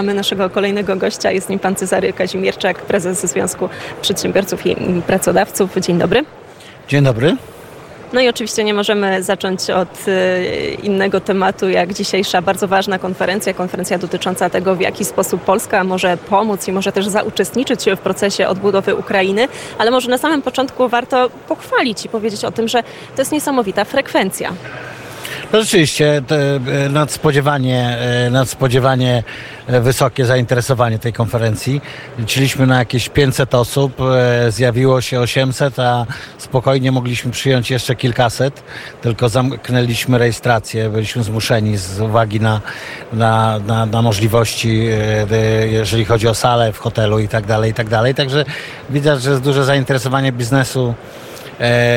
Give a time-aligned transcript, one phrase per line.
[0.00, 3.68] Mamy naszego kolejnego gościa, jest nim pan Cezary Kazimierczak, prezes Związku
[4.02, 4.76] Przedsiębiorców i
[5.06, 5.70] Pracodawców.
[5.76, 6.24] Dzień dobry.
[6.88, 7.36] Dzień dobry.
[8.12, 13.54] No i oczywiście nie możemy zacząć od y, innego tematu, jak dzisiejsza bardzo ważna konferencja,
[13.54, 18.48] konferencja dotycząca tego, w jaki sposób Polska może pomóc i może też zauczestniczyć w procesie
[18.48, 19.48] odbudowy Ukrainy,
[19.78, 22.82] ale może na samym początku warto pochwalić i powiedzieć o tym, że
[23.16, 24.52] to jest niesamowita frekwencja.
[25.52, 26.22] No rzeczywiście
[26.86, 29.22] e, nadspodziewanie, e, nadspodziewanie
[29.66, 31.80] e, wysokie zainteresowanie tej konferencji.
[32.18, 33.96] Liczyliśmy na jakieś 500 osób,
[34.48, 36.06] zjawiło się 800, a
[36.38, 38.62] spokojnie mogliśmy przyjąć jeszcze kilkaset,
[39.02, 42.60] tylko zamknęliśmy rejestrację, byliśmy zmuszeni z uwagi na,
[43.12, 44.88] na, na, na możliwości,
[45.70, 48.14] jeżeli chodzi o salę w hotelu i tak dalej, i tak dalej.
[48.14, 48.44] Także
[48.90, 50.94] widać, że jest duże zainteresowanie biznesu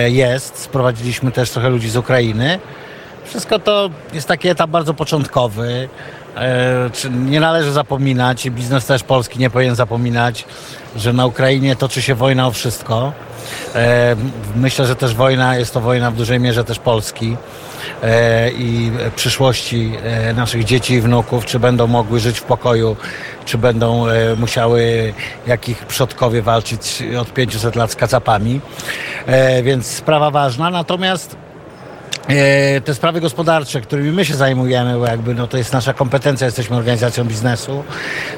[0.08, 0.60] jest.
[0.60, 2.60] Sprowadziliśmy też trochę ludzi z Ukrainy.
[3.34, 5.90] Wszystko to jest taki etap bardzo początkowy.
[6.38, 10.46] E, nie należy zapominać, i biznes też polski nie powinien zapominać,
[10.96, 13.14] że na Ukrainie toczy się wojna o wszystko.
[13.76, 14.16] E,
[14.56, 17.38] myślę, że też wojna jest to wojna w dużej mierze też Polski
[18.04, 19.92] e, i przyszłości
[20.36, 22.96] naszych dzieci i wnuków, czy będą mogły żyć w pokoju,
[23.46, 24.06] czy będą
[24.38, 25.14] musiały,
[25.48, 28.62] jak ich przodkowie, walczyć od 500 lat z kacapami.
[29.64, 30.70] Więc sprawa ważna.
[30.70, 31.43] Natomiast
[32.86, 36.78] te sprawy gospodarcze, którymi my się zajmujemy, bo jakby no to jest nasza kompetencja, jesteśmy
[36.78, 37.84] organizacją biznesu,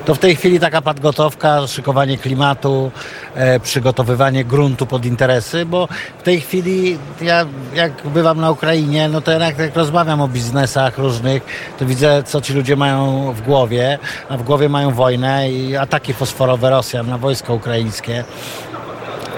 [0.05, 2.91] to w tej chwili taka podgotowka, szykowanie klimatu,
[3.35, 5.87] e, przygotowywanie gruntu pod interesy, bo
[6.19, 10.97] w tej chwili ja jak bywam na Ukrainie, no to jak, jak rozmawiam o biznesach
[10.97, 11.43] różnych,
[11.79, 13.99] to widzę, co ci ludzie mają w głowie,
[14.29, 18.23] a w głowie mają wojnę i ataki fosforowe Rosjan na wojsko ukraińskie.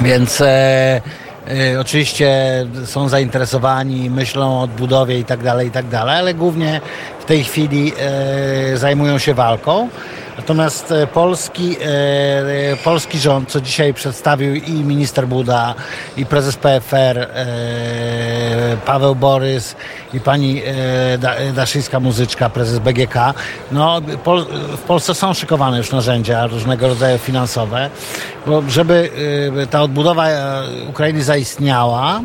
[0.01, 1.26] Więc e, E,
[1.79, 6.81] oczywiście są zainteresowani, myślą o odbudowie i tak dalej, i tak ale głównie
[7.19, 9.89] w tej chwili e, zajmują się walką.
[10.37, 15.75] Natomiast e, polski, e, polski rząd, co dzisiaj przedstawił i minister Buda,
[16.17, 17.27] i prezes PFR, e,
[18.85, 19.75] Paweł Borys,
[20.13, 20.61] i pani
[21.53, 23.33] Daszyńska Muzyczka, prezes BGK,
[23.71, 24.01] no,
[24.77, 27.89] w Polsce są szykowane już narzędzia różnego rodzaju finansowe,
[28.45, 29.11] bo żeby
[29.69, 30.27] ta odbudowa
[30.89, 32.21] Ukrainy zaistniała,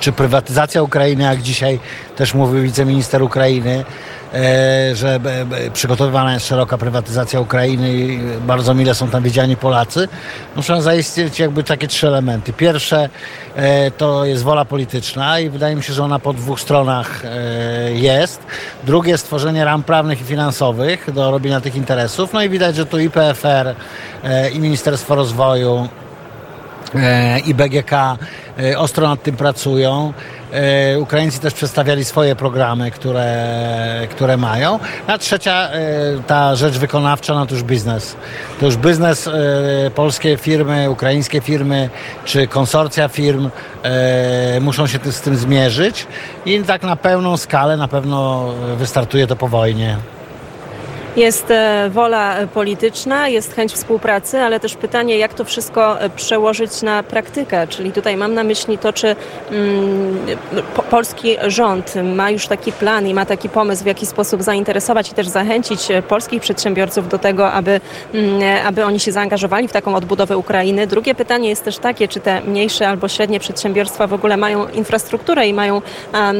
[0.00, 1.80] czy prywatyzacja Ukrainy, jak dzisiaj
[2.16, 3.84] też mówił wiceminister Ukrainy,
[4.34, 5.20] E, że
[5.72, 10.08] przygotowywana jest szeroka prywatyzacja Ukrainy i bardzo mile są tam widziani Polacy,
[10.56, 12.52] muszą zaistnieć jakby takie trzy elementy.
[12.52, 13.08] Pierwsze
[13.56, 17.92] e, to jest wola polityczna i wydaje mi się, że ona po dwóch stronach e,
[17.92, 18.42] jest.
[18.84, 22.32] Drugie stworzenie ram prawnych i finansowych do robienia tych interesów.
[22.32, 23.74] No i widać, że tu i PFR,
[24.52, 25.88] i Ministerstwo Rozwoju,
[27.46, 28.18] i BGK
[28.76, 30.12] ostro nad tym pracują.
[30.52, 34.78] E, Ukraińcy też przedstawiali swoje programy, które, które mają.
[35.06, 35.78] A trzecia, e,
[36.26, 38.16] ta rzecz wykonawcza, no to już biznes.
[38.60, 39.32] To już biznes e,
[39.94, 41.90] polskie firmy, ukraińskie firmy,
[42.24, 43.50] czy konsorcja firm
[44.60, 46.06] muszą się z tym zmierzyć
[46.46, 49.96] i tak na pełną skalę na pewno wystartuje to po wojnie.
[51.16, 56.82] Jest e, wola polityczna, jest chęć współpracy, ale też pytanie, jak to wszystko e, przełożyć
[56.82, 57.66] na praktykę.
[57.66, 59.16] Czyli tutaj mam na myśli to, czy
[59.50, 60.18] mm,
[60.74, 65.10] po, polski rząd ma już taki plan i ma taki pomysł, w jaki sposób zainteresować
[65.10, 67.80] i też zachęcić e, polskich przedsiębiorców do tego, aby,
[68.14, 70.86] mm, aby oni się zaangażowali w taką odbudowę Ukrainy.
[70.86, 75.48] Drugie pytanie jest też takie, czy te mniejsze albo średnie przedsiębiorstwa w ogóle mają infrastrukturę
[75.48, 75.74] i mają
[76.14, 76.36] um,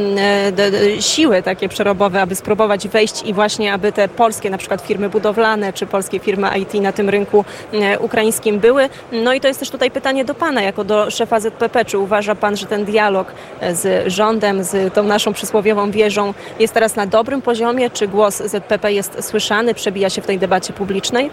[1.00, 5.72] siły takie przerobowe, aby spróbować wejść i właśnie, aby te polskie na przykład firmy budowlane
[5.72, 8.88] czy polskie firmy IT na tym rynku e, ukraińskim były.
[9.12, 11.84] No i to jest też tutaj pytanie do Pana, jako do szefa ZPP.
[11.84, 16.74] Czy uważa Pan, że ten dialog e, z rządem, z tą naszą przysłowiową wieżą jest
[16.74, 17.90] teraz na dobrym poziomie?
[17.90, 21.30] Czy głos ZPP jest słyszany, przebija się w tej debacie publicznej?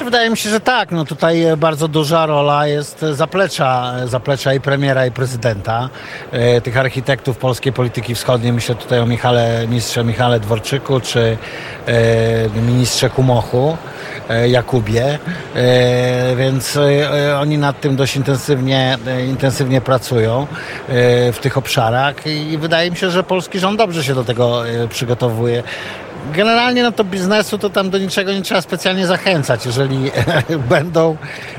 [0.00, 0.90] Wydaje mi się, że tak.
[0.90, 5.88] No tutaj bardzo duża rola jest zaplecza, zaplecza i premiera, i prezydenta,
[6.32, 8.52] e, tych architektów polskiej polityki wschodniej.
[8.52, 11.36] Myślę tutaj o Michale, ministrze Michale Dworczyku, czy
[11.86, 13.76] e, ministrze Kumochu.
[14.28, 15.18] E, Jakubie,
[16.36, 16.78] więc
[17.40, 20.46] oni nad tym dość intensywnie, intensywnie pracują
[21.32, 25.62] w tych obszarach i wydaje mi się, że polski rząd dobrze się do tego przygotowuje
[26.34, 29.66] generalnie no to biznesu to tam do niczego nie trzeba specjalnie zachęcać.
[29.66, 30.10] Jeżeli
[30.74, 31.16] będą,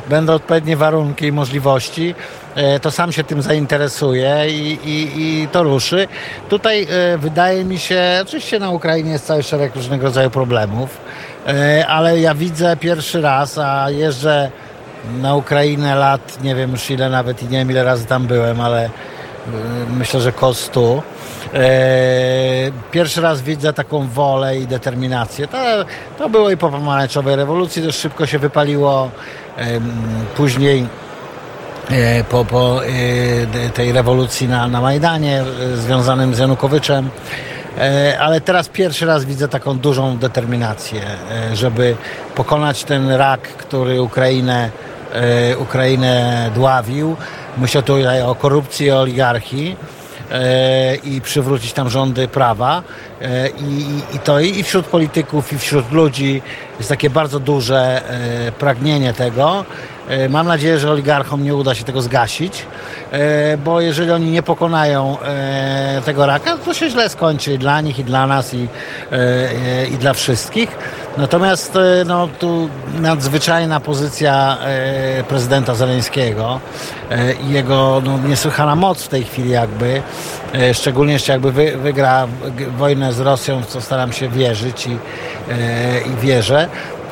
[0.09, 2.15] będą odpowiednie warunki i możliwości,
[2.55, 6.07] e, to sam się tym zainteresuje i, i, i to ruszy.
[6.49, 10.97] Tutaj e, wydaje mi się, oczywiście na Ukrainie jest cały szereg różnego rodzaju problemów,
[11.47, 14.51] e, ale ja widzę pierwszy raz, a jeżdżę
[15.21, 18.61] na Ukrainę lat, nie wiem już ile nawet i nie wiem ile razy tam byłem,
[18.61, 18.89] ale
[19.97, 21.03] myślę, że koło 100.
[22.91, 25.47] Pierwszy raz widzę taką wolę i determinację.
[25.47, 25.57] To,
[26.17, 29.11] to było i po pomarańczowej rewolucji, dość szybko się wypaliło.
[30.35, 30.87] Później
[32.29, 32.81] po, po
[33.73, 35.43] tej rewolucji na, na Majdanie
[35.75, 37.09] związanym z Janukowyczem
[37.77, 41.01] E, ale teraz pierwszy raz widzę taką dużą determinację,
[41.51, 41.95] e, żeby
[42.35, 44.69] pokonać ten rak, który Ukrainę,
[45.13, 47.15] e, Ukrainę dławił.
[47.57, 49.75] Myślę tutaj o korupcji oligarchii
[51.03, 52.83] i przywrócić tam rządy prawa.
[53.67, 56.41] I, i to i wśród polityków, i wśród ludzi
[56.77, 58.01] jest takie bardzo duże
[58.59, 59.65] pragnienie tego.
[60.07, 62.65] E, mam nadzieję, że oligarchom nie uda się tego zgasić,
[63.11, 67.81] e, bo jeżeli oni nie pokonają e, tego raka, to się źle skończy i dla
[67.81, 68.67] nich, i dla nas, i,
[69.93, 70.77] i dla wszystkich.
[71.17, 72.69] Natomiast no, tu
[73.01, 74.57] nadzwyczajna pozycja
[75.27, 76.59] prezydenta Zeleńskiego
[77.47, 80.01] i jego no, niesłychana moc w tej chwili jakby,
[80.73, 82.27] szczególnie jeszcze jakby wy, wygra
[82.77, 84.97] wojnę z Rosją, w co staram się wierzyć i,
[86.09, 86.67] i wierzę,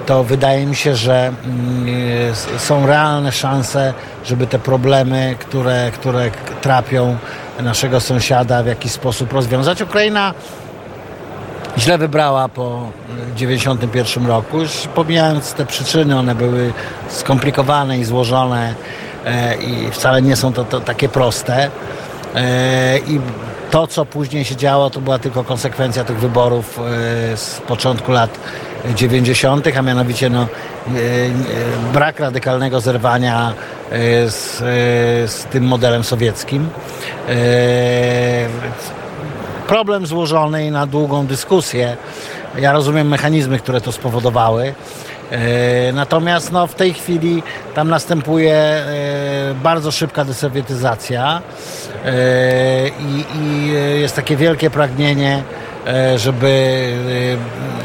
[0.05, 3.93] to wydaje mi się, że mm, są realne szanse,
[4.25, 6.31] żeby te problemy, które, które
[6.61, 7.17] trapią
[7.59, 9.81] naszego sąsiada w jakiś sposób rozwiązać.
[9.81, 10.33] Ukraina
[11.77, 12.89] źle wybrała po
[13.35, 14.59] 1991 roku.
[14.59, 16.73] Już pomijając te przyczyny, one były
[17.09, 18.75] skomplikowane i złożone
[19.25, 21.69] e, i wcale nie są to, to takie proste.
[22.35, 23.19] E, I
[23.71, 28.39] to, co później się działo, to była tylko konsekwencja tych wyborów e, z początku lat
[28.95, 30.47] 90., a mianowicie no,
[31.93, 33.53] brak radykalnego zerwania
[34.27, 34.57] z,
[35.31, 36.69] z tym modelem sowieckim.
[39.71, 41.97] Problem złożony i na długą dyskusję.
[42.57, 44.73] Ja rozumiem mechanizmy, które to spowodowały.
[45.93, 47.43] Natomiast no, w tej chwili
[47.75, 48.83] tam następuje
[49.63, 51.41] bardzo szybka desowietyzacja
[52.99, 53.67] i, i
[54.01, 55.43] jest takie wielkie pragnienie,
[56.15, 56.83] żeby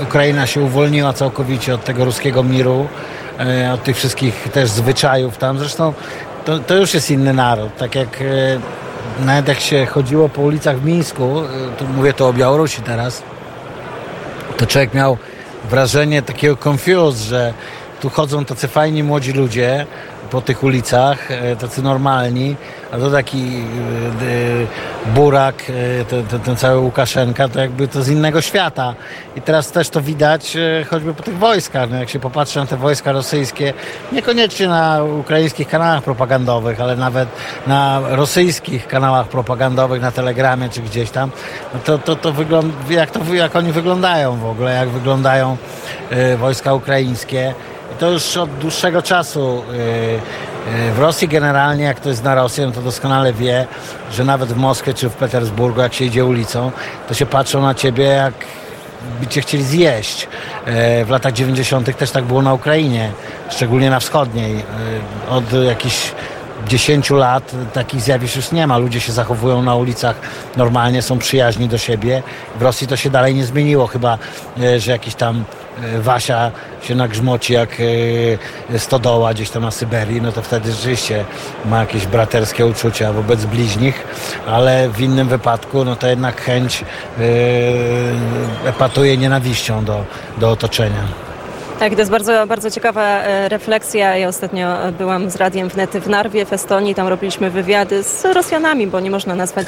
[0.03, 2.89] Ukraina się uwolniła całkowicie od tego ruskiego miru,
[3.75, 5.59] od tych wszystkich też zwyczajów tam.
[5.59, 5.93] Zresztą
[6.45, 7.77] to, to już jest inny naród.
[7.77, 8.09] Tak jak
[9.21, 11.43] nawet jak się chodziło po ulicach w Mińsku,
[11.79, 13.23] tu mówię to o Białorusi teraz,
[14.57, 15.19] to człowiek miał
[15.71, 17.55] wrażenie takiego confused, że
[18.01, 19.87] tu chodzą tacy fajni młodzi ludzie,
[20.31, 22.57] po tych ulicach, e, tacy normalni,
[22.93, 25.55] a to taki e, burak,
[26.01, 28.95] e, ten, ten cały Łukaszenka, to jakby to z innego świata.
[29.37, 30.57] I teraz też to widać
[30.91, 31.91] choćby po tych wojskach.
[31.91, 33.73] No jak się popatrzy na te wojska rosyjskie,
[34.13, 37.29] niekoniecznie na ukraińskich kanałach propagandowych, ale nawet
[37.67, 41.31] na rosyjskich kanałach propagandowych, na Telegramie czy gdzieś tam,
[41.75, 42.33] no to, to, to
[42.91, 45.57] jak, to, jak oni wyglądają w ogóle, jak wyglądają
[46.39, 47.55] wojska ukraińskie
[47.99, 52.83] to już od dłuższego czasu y, y, w Rosji generalnie, jak ktoś zna Rosję, to
[52.83, 53.67] doskonale wie,
[54.13, 56.73] że nawet w Moskwie czy w Petersburgu, jak się idzie ulicą,
[57.09, 58.35] to się patrzą na ciebie jak
[59.21, 60.29] by cię chcieli zjeść.
[61.03, 61.97] Y, w latach 90.
[61.97, 63.13] też tak było na Ukrainie,
[63.51, 64.65] szczególnie na wschodniej.
[65.29, 66.13] Od jakichś
[66.69, 68.79] 10 lat takich zjawisk już nie ma.
[68.79, 70.17] Ludzie się zachowują na ulicach
[70.57, 72.23] normalnie, są przyjaźni do siebie.
[72.59, 74.19] W Rosji to się dalej nie zmieniło, chyba
[74.79, 75.45] że jakiś tam
[75.99, 76.51] Wasia
[76.83, 77.77] się nagrzmoci jak
[78.71, 81.25] e, stodoła gdzieś tam na Syberii, no to wtedy rzeczywiście
[81.65, 84.05] ma jakieś braterskie uczucia wobec bliźnich,
[84.47, 90.05] ale w innym wypadku no to jednak chęć e, epatuje nienawiścią do,
[90.39, 91.26] do otoczenia.
[91.79, 94.17] Tak, to jest bardzo, bardzo ciekawa e, refleksja.
[94.17, 96.95] Ja ostatnio byłam z Radiem Wnet w Narwie, w Estonii.
[96.95, 99.67] Tam robiliśmy wywiady z Rosjanami, bo nie można nazwać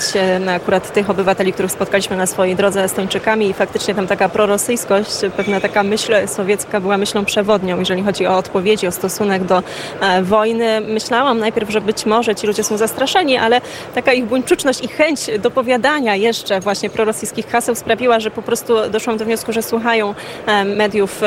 [0.48, 5.60] akurat tych obywateli, których spotkaliśmy na swojej drodze Estończykami i faktycznie tam taka prorosyjskość, pewna
[5.60, 9.62] taka myśl sowiecka była myślą przewodnią, jeżeli chodzi o odpowiedzi, o stosunek do
[10.00, 10.80] e, wojny.
[10.80, 13.60] Myślałam najpierw, że być może ci ludzie są zastraszeni, ale
[13.94, 19.16] taka ich buńczuczność i chęć dopowiadania jeszcze właśnie prorosyjskich haseł sprawiła, że po prostu doszłam
[19.16, 20.14] do wniosku, że słuchają
[20.46, 21.22] e, mediów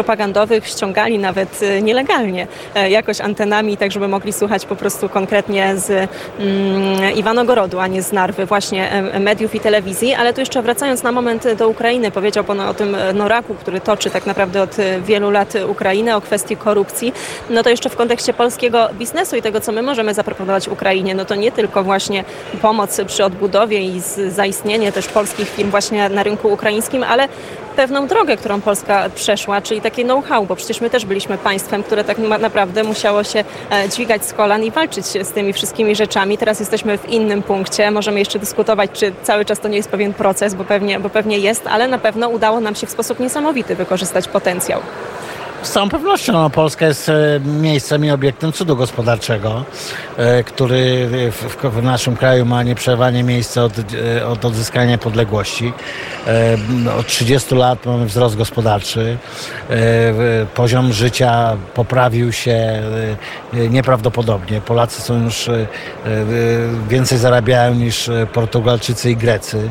[0.00, 5.76] propagandowych ściągali nawet y, nielegalnie e, jakoś antenami, tak żeby mogli słuchać po prostu konkretnie
[5.76, 10.14] z mm, Iwanogorodu, a nie z Narwy, właśnie e, mediów i telewizji.
[10.14, 13.80] Ale tu jeszcze wracając na moment do Ukrainy, powiedział Pan o tym e, Noraku, który
[13.80, 14.76] toczy tak naprawdę od
[15.06, 17.12] wielu lat Ukrainę, o kwestii korupcji.
[17.50, 21.24] No to jeszcze w kontekście polskiego biznesu i tego, co my możemy zaproponować Ukrainie, no
[21.24, 22.24] to nie tylko właśnie
[22.62, 27.28] pomoc przy odbudowie i zaistnienie też polskich firm właśnie na rynku ukraińskim, ale
[27.80, 32.04] pewną drogę, którą Polska przeszła, czyli takie know-how, bo przecież my też byliśmy państwem, które
[32.04, 36.38] tak naprawdę musiało się e, dźwigać z kolan i walczyć z tymi wszystkimi rzeczami.
[36.38, 37.90] Teraz jesteśmy w innym punkcie.
[37.90, 41.38] Możemy jeszcze dyskutować, czy cały czas to nie jest pewien proces, bo pewnie, bo pewnie
[41.38, 44.80] jest, ale na pewno udało nam się w sposób niesamowity wykorzystać potencjał.
[45.62, 49.64] Z całą pewnością no, Polska jest e, miejscem i obiektem cudu gospodarczego,
[50.16, 55.72] e, który w, w, naszym kraju ma nieprzerwanie miejsce od, e, od odzyskania niepodległości.
[56.26, 56.56] E,
[56.98, 59.16] Od 30 lat mamy wzrost gospodarczy.
[60.54, 62.82] Poziom życia poprawił się
[63.52, 64.60] nieprawdopodobnie.
[64.60, 65.50] Polacy są już
[66.88, 69.70] więcej zarabiają niż Portugalczycy i Grecy.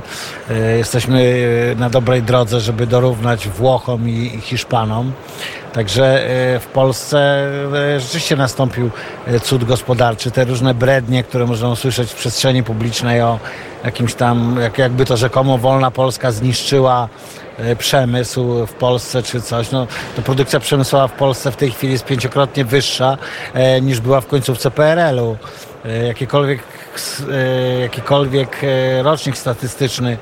[0.77, 1.45] Jesteśmy
[1.77, 5.11] na dobrej drodze, żeby dorównać Włochom i Hiszpanom.
[5.73, 7.19] Także e, w Polsce
[7.95, 8.89] e, rzeczywiście nastąpił
[9.27, 10.31] e, cud gospodarczy.
[10.31, 13.39] Te różne brednie, które można usłyszeć w przestrzeni publicznej o
[13.83, 17.09] jakimś tam, jak, jakby to rzekomo wolna Polska zniszczyła
[17.77, 19.71] przemysł w Polsce czy coś.
[19.71, 23.17] No, to produkcja przemysłowa w Polsce w tej chwili jest pięciokrotnie wyższa
[23.81, 25.37] niż była w końcówce PRL-u.
[25.85, 26.07] E,
[27.81, 28.57] Jakiekolwiek,
[29.03, 30.17] rocznik statystyczny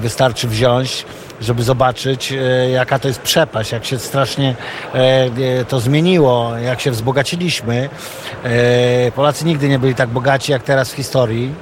[0.00, 1.06] wystarczy wziąć,
[1.40, 4.54] żeby zobaczyć, e, jaka to jest przepaść, jak się strasznie
[4.94, 7.88] e, e, to zmieniło, jak się wzbogaciliśmy.
[9.14, 11.54] Polacy nigdy nie byli tak bogaci jak teraz w historii.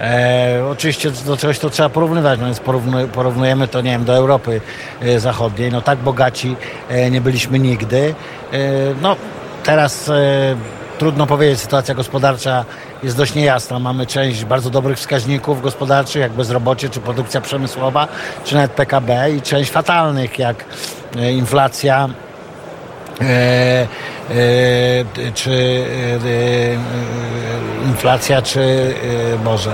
[0.00, 4.16] E, oczywiście do czegoś to trzeba porównywać, no więc porównu, porównujemy to, nie wiem, do
[4.16, 4.60] Europy
[5.02, 5.70] e, Zachodniej.
[5.72, 6.56] No tak bogaci
[6.88, 8.14] e, nie byliśmy nigdy.
[9.02, 9.16] No
[9.64, 10.10] teraz
[11.04, 12.64] trudno powiedzieć, sytuacja gospodarcza
[13.02, 13.78] jest dość niejasna.
[13.78, 18.08] Mamy część bardzo dobrych wskaźników gospodarczych, jak bezrobocie, czy produkcja przemysłowa,
[18.44, 20.64] czy nawet PKB i część fatalnych, jak
[21.16, 22.08] e, inflacja,
[23.20, 23.86] e, e,
[25.34, 26.28] czy e,
[27.84, 28.94] e, inflacja, czy
[29.44, 29.72] może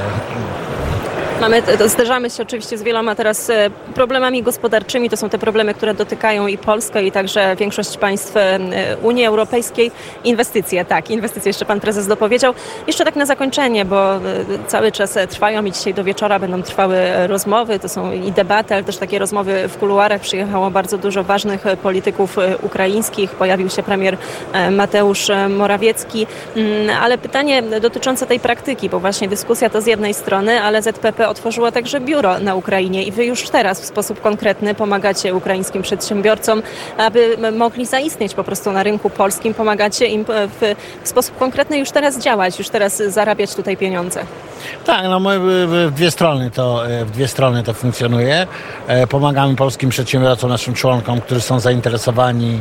[1.40, 5.10] Mamy, zderzamy się oczywiście z wieloma teraz e, problemami gospodarczymi.
[5.10, 8.58] To są te problemy, które dotykają i Polskę, i także większość państw e,
[9.02, 9.90] Unii Europejskiej.
[10.24, 12.54] Inwestycje, tak, inwestycje, jeszcze pan prezes dopowiedział.
[12.86, 14.20] Jeszcze tak na zakończenie, bo e,
[14.66, 18.84] cały czas trwają i dzisiaj do wieczora będą trwały rozmowy, to są i debaty, ale
[18.84, 20.20] też takie rozmowy w kuluarach.
[20.20, 24.16] Przyjechało bardzo dużo ważnych polityków ukraińskich, pojawił się premier
[24.70, 30.62] Mateusz Morawiecki, Mm, ale pytanie dotyczące tej praktyki, bo właśnie dyskusja to z jednej strony,
[30.62, 35.34] ale ZPP otworzyła także biuro na Ukrainie i wy już teraz w sposób konkretny pomagacie
[35.34, 36.62] ukraińskim przedsiębiorcom,
[36.96, 41.78] aby mogli zaistnieć po prostu na rynku polskim, pomagacie im e, w, w sposób konkretny
[41.78, 44.24] już teraz działać, już teraz zarabiać tutaj pieniądze.
[44.86, 48.46] Tak, no my w- dwie strony to, e, w dwie strony to funkcjonuje.
[48.86, 52.60] E, Pomagamy polskim przedsiębiorcom, naszym członkom, którzy są zainteresowani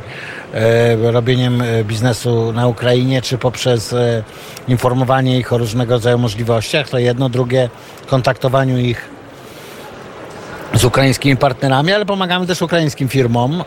[0.53, 3.95] e, robieniem biznesu na Ukrainie, czy poprzez
[4.67, 6.89] informowanie ich o różnego rodzaju możliwościach.
[6.89, 7.69] To jedno, drugie
[8.07, 9.09] kontaktowaniu ich
[10.73, 13.63] z ukraińskimi partnerami, ale pomagamy też ukraińskim firmom,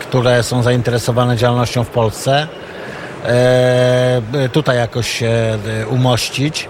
[0.00, 2.46] które są zainteresowane działalnością w Polsce.
[4.52, 5.58] Tutaj jakoś się
[5.90, 6.68] umościć,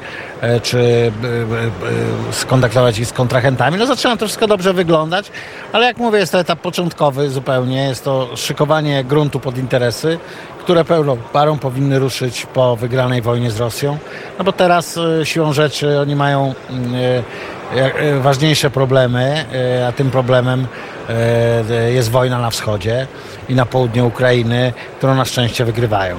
[0.62, 3.78] czy e, e, skontaktować ich z kontrahentami.
[3.78, 5.30] No zaczyna to wszystko dobrze wyglądać,
[5.72, 7.84] ale jak mówię, jest to etap początkowy zupełnie.
[7.84, 10.18] Jest to szykowanie gruntu pod interesy,
[10.58, 13.98] które pełną parą powinny ruszyć po wygranej wojnie z Rosją.
[14.38, 19.44] No bo teraz e, siłą rzeczy oni mają mm, e, e, ważniejsze problemy,
[19.80, 20.66] e, a tym problemem
[21.08, 23.06] e, jest wojna na wschodzie
[23.48, 26.16] i na południu Ukrainy, którą na szczęście wygrywają.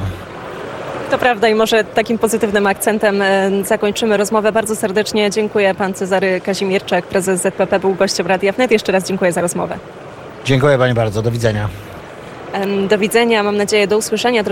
[1.12, 4.52] To prawda i może takim pozytywnym akcentem e, zakończymy rozmowę.
[4.52, 5.76] Bardzo serdecznie dziękuję.
[5.76, 8.72] Pan Cezary Kazimierczak, prezes ZPP, był gościem Radia Wnet.
[8.72, 9.78] Jeszcze raz dziękuję za rozmowę.
[10.46, 11.22] Dziękuję Pani bardzo.
[11.22, 11.70] Do widzenia.
[12.90, 14.44] Do widzenia, mam nadzieję do usłyszenia.